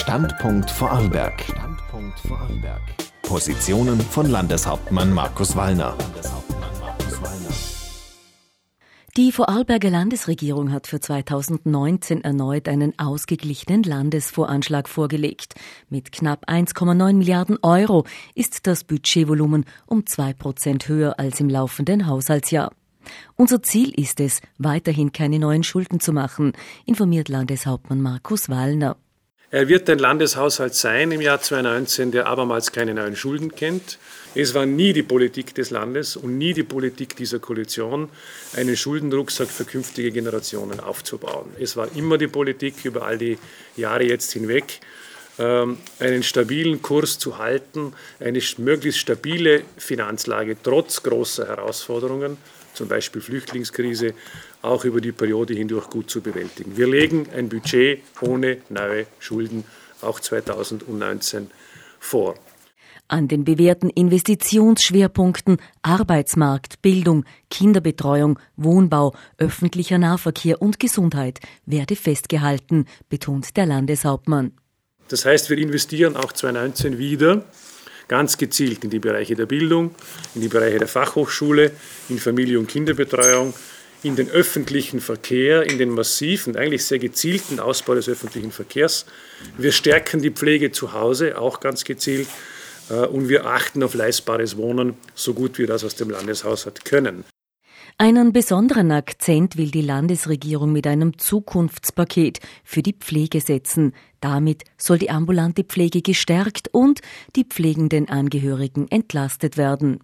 Standpunkt 0.00 0.70
Vorarlberg. 0.70 1.42
Standpunkt 1.42 2.18
Vorarlberg. 2.20 2.80
Positionen 3.20 4.00
von 4.00 4.30
Landeshauptmann 4.30 5.12
Markus 5.12 5.54
Wallner. 5.54 5.94
Die 9.18 9.30
Vorarlberger 9.30 9.90
Landesregierung 9.90 10.72
hat 10.72 10.86
für 10.86 11.00
2019 11.00 12.24
erneut 12.24 12.66
einen 12.66 12.98
ausgeglichenen 12.98 13.82
Landesvoranschlag 13.82 14.88
vorgelegt. 14.88 15.54
Mit 15.90 16.12
knapp 16.12 16.48
1,9 16.48 17.12
Milliarden 17.12 17.58
Euro 17.60 18.06
ist 18.34 18.66
das 18.66 18.84
Budgetvolumen 18.84 19.66
um 19.84 20.06
zwei 20.06 20.32
Prozent 20.32 20.88
höher 20.88 21.20
als 21.20 21.40
im 21.40 21.50
laufenden 21.50 22.06
Haushaltsjahr. 22.06 22.72
Unser 23.36 23.62
Ziel 23.62 23.90
ist 23.90 24.18
es, 24.18 24.40
weiterhin 24.56 25.12
keine 25.12 25.38
neuen 25.38 25.62
Schulden 25.62 26.00
zu 26.00 26.14
machen, 26.14 26.52
informiert 26.86 27.28
Landeshauptmann 27.28 28.00
Markus 28.00 28.48
Wallner. 28.48 28.96
Er 29.52 29.66
wird 29.66 29.90
ein 29.90 29.98
Landeshaushalt 29.98 30.76
sein 30.76 31.10
im 31.10 31.20
Jahr 31.20 31.40
2019, 31.40 32.12
der 32.12 32.26
abermals 32.26 32.70
keine 32.70 32.94
neuen 32.94 33.16
Schulden 33.16 33.52
kennt. 33.52 33.98
Es 34.36 34.54
war 34.54 34.64
nie 34.64 34.92
die 34.92 35.02
Politik 35.02 35.56
des 35.56 35.70
Landes 35.70 36.14
und 36.14 36.38
nie 36.38 36.54
die 36.54 36.62
Politik 36.62 37.16
dieser 37.16 37.40
Koalition, 37.40 38.10
einen 38.54 38.76
Schuldenrucksack 38.76 39.48
für 39.48 39.64
künftige 39.64 40.12
Generationen 40.12 40.78
aufzubauen. 40.78 41.48
Es 41.58 41.76
war 41.76 41.88
immer 41.96 42.16
die 42.16 42.28
Politik 42.28 42.84
über 42.84 43.04
all 43.04 43.18
die 43.18 43.38
Jahre 43.76 44.04
jetzt 44.04 44.30
hinweg, 44.30 44.78
einen 45.38 46.22
stabilen 46.22 46.82
Kurs 46.82 47.18
zu 47.18 47.38
halten, 47.38 47.94
eine 48.18 48.40
möglichst 48.58 49.00
stabile 49.00 49.62
Finanzlage 49.78 50.56
trotz 50.62 51.02
großer 51.02 51.46
Herausforderungen, 51.46 52.36
zum 52.74 52.88
Beispiel 52.88 53.22
Flüchtlingskrise, 53.22 54.14
auch 54.62 54.84
über 54.84 55.00
die 55.00 55.12
Periode 55.12 55.54
hindurch 55.54 55.88
gut 55.88 56.10
zu 56.10 56.20
bewältigen. 56.20 56.76
Wir 56.76 56.86
legen 56.86 57.26
ein 57.34 57.48
Budget 57.48 58.02
ohne 58.20 58.58
neue 58.68 59.06
Schulden 59.18 59.64
auch 60.02 60.20
2019 60.20 61.50
vor. 61.98 62.34
An 63.08 63.26
den 63.26 63.44
bewährten 63.44 63.90
Investitionsschwerpunkten 63.90 65.56
Arbeitsmarkt, 65.82 66.80
Bildung, 66.80 67.24
Kinderbetreuung, 67.50 68.38
Wohnbau, 68.56 69.14
öffentlicher 69.36 69.98
Nahverkehr 69.98 70.62
und 70.62 70.78
Gesundheit 70.78 71.40
werde 71.66 71.96
festgehalten, 71.96 72.86
betont 73.08 73.56
der 73.56 73.66
Landeshauptmann. 73.66 74.52
Das 75.10 75.24
heißt, 75.24 75.50
wir 75.50 75.58
investieren 75.58 76.16
auch 76.16 76.32
2019 76.32 76.96
wieder 76.96 77.44
ganz 78.08 78.38
gezielt 78.38 78.84
in 78.84 78.90
die 78.90 78.98
Bereiche 78.98 79.34
der 79.34 79.46
Bildung, 79.46 79.94
in 80.34 80.40
die 80.40 80.48
Bereiche 80.48 80.78
der 80.78 80.88
Fachhochschule, 80.88 81.72
in 82.08 82.18
Familie- 82.18 82.58
und 82.58 82.68
Kinderbetreuung, 82.68 83.52
in 84.02 84.16
den 84.16 84.30
öffentlichen 84.30 85.00
Verkehr, 85.00 85.68
in 85.68 85.78
den 85.78 85.90
massiven, 85.90 86.56
eigentlich 86.56 86.84
sehr 86.84 86.98
gezielten 86.98 87.60
Ausbau 87.60 87.94
des 87.94 88.08
öffentlichen 88.08 88.50
Verkehrs. 88.50 89.04
Wir 89.58 89.72
stärken 89.72 90.22
die 90.22 90.30
Pflege 90.30 90.72
zu 90.72 90.92
Hause, 90.92 91.38
auch 91.38 91.60
ganz 91.60 91.84
gezielt. 91.84 92.28
Äh, 92.88 93.06
und 93.06 93.28
wir 93.28 93.46
achten 93.46 93.82
auf 93.82 93.94
leistbares 93.94 94.56
Wohnen, 94.56 94.94
so 95.14 95.34
gut 95.34 95.58
wir 95.58 95.66
das 95.66 95.84
aus 95.84 95.94
dem 95.94 96.10
Landeshaushalt 96.10 96.84
können. 96.84 97.24
Einen 98.00 98.32
besonderen 98.32 98.92
Akzent 98.92 99.58
will 99.58 99.70
die 99.70 99.82
Landesregierung 99.82 100.72
mit 100.72 100.86
einem 100.86 101.18
Zukunftspaket 101.18 102.40
für 102.64 102.80
die 102.80 102.94
Pflege 102.94 103.42
setzen. 103.42 103.92
Damit 104.22 104.64
soll 104.78 104.96
die 104.96 105.10
ambulante 105.10 105.64
Pflege 105.64 106.00
gestärkt 106.00 106.68
und 106.72 107.02
die 107.36 107.44
pflegenden 107.44 108.08
Angehörigen 108.08 108.88
entlastet 108.88 109.58
werden. 109.58 110.00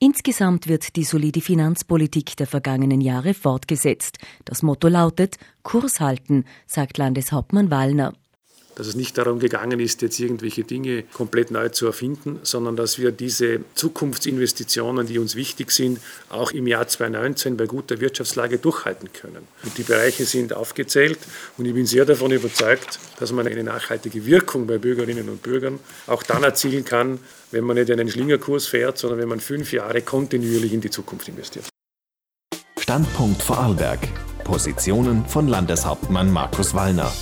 Insgesamt 0.00 0.66
wird 0.66 0.96
die 0.96 1.04
solide 1.04 1.40
Finanzpolitik 1.40 2.36
der 2.36 2.48
vergangenen 2.48 3.00
Jahre 3.00 3.32
fortgesetzt. 3.32 4.18
Das 4.44 4.64
Motto 4.64 4.88
lautet 4.88 5.36
Kurs 5.62 6.00
halten, 6.00 6.46
sagt 6.66 6.98
Landeshauptmann 6.98 7.70
Wallner 7.70 8.12
dass 8.80 8.86
es 8.86 8.94
nicht 8.94 9.18
darum 9.18 9.40
gegangen 9.40 9.78
ist, 9.78 10.00
jetzt 10.00 10.18
irgendwelche 10.18 10.64
Dinge 10.64 11.02
komplett 11.12 11.50
neu 11.50 11.68
zu 11.68 11.84
erfinden, 11.84 12.40
sondern 12.44 12.76
dass 12.76 12.98
wir 12.98 13.12
diese 13.12 13.60
Zukunftsinvestitionen, 13.74 15.06
die 15.06 15.18
uns 15.18 15.34
wichtig 15.36 15.70
sind, 15.70 16.00
auch 16.30 16.52
im 16.52 16.66
Jahr 16.66 16.88
2019 16.88 17.58
bei 17.58 17.66
guter 17.66 18.00
Wirtschaftslage 18.00 18.56
durchhalten 18.56 19.12
können. 19.12 19.46
Und 19.64 19.76
die 19.76 19.82
Bereiche 19.82 20.24
sind 20.24 20.54
aufgezählt 20.54 21.18
und 21.58 21.66
ich 21.66 21.74
bin 21.74 21.84
sehr 21.84 22.06
davon 22.06 22.30
überzeugt, 22.30 22.98
dass 23.18 23.32
man 23.32 23.46
eine 23.46 23.62
nachhaltige 23.62 24.24
Wirkung 24.24 24.66
bei 24.66 24.78
Bürgerinnen 24.78 25.28
und 25.28 25.42
Bürgern 25.42 25.78
auch 26.06 26.22
dann 26.22 26.42
erzielen 26.42 26.86
kann, 26.86 27.18
wenn 27.50 27.64
man 27.64 27.76
nicht 27.76 27.90
einen 27.90 28.08
Schlingerkurs 28.08 28.66
fährt, 28.66 28.96
sondern 28.96 29.18
wenn 29.18 29.28
man 29.28 29.40
fünf 29.40 29.74
Jahre 29.74 30.00
kontinuierlich 30.00 30.72
in 30.72 30.80
die 30.80 30.88
Zukunft 30.88 31.28
investiert. 31.28 31.66
Standpunkt 32.78 33.42
Vorarlberg. 33.42 34.00
Positionen 34.42 35.26
von 35.26 35.48
Landeshauptmann 35.48 36.32
Markus 36.32 36.72
Wallner. 36.72 37.12